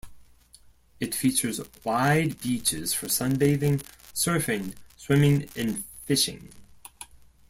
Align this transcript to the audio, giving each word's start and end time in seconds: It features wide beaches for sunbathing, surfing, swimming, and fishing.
It 0.99 1.13
features 1.13 1.61
wide 1.83 2.41
beaches 2.41 2.91
for 2.91 3.05
sunbathing, 3.05 3.83
surfing, 4.15 4.73
swimming, 4.97 5.47
and 5.55 5.83
fishing. 6.07 6.49